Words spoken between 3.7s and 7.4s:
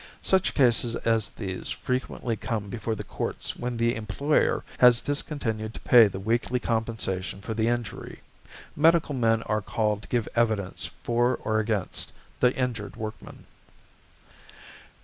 the employer has discontinued to pay the weekly compensation